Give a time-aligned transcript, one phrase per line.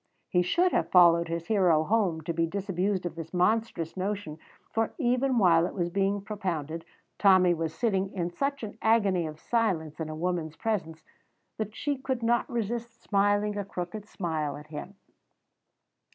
[0.29, 4.39] He should have followed his hero home to be disabused of this monstrous notion,
[4.73, 6.85] for even while it was being propounded
[7.19, 11.03] Tommy was sitting in such an agony of silence in a woman's presence
[11.59, 14.95] that she could not resist smiling a crooked smile at him.